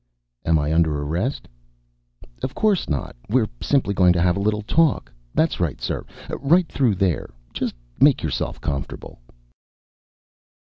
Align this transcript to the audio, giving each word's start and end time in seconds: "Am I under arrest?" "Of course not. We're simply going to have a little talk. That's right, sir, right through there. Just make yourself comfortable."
"Am 0.45 0.57
I 0.57 0.73
under 0.73 0.99
arrest?" 0.99 1.47
"Of 2.41 2.55
course 2.55 2.89
not. 2.89 3.15
We're 3.29 3.47
simply 3.61 3.93
going 3.93 4.13
to 4.13 4.21
have 4.23 4.35
a 4.35 4.39
little 4.39 4.63
talk. 4.63 5.11
That's 5.35 5.59
right, 5.59 5.79
sir, 5.79 6.03
right 6.39 6.67
through 6.67 6.95
there. 6.95 7.29
Just 7.53 7.75
make 7.99 8.23
yourself 8.23 8.59
comfortable." 8.59 9.19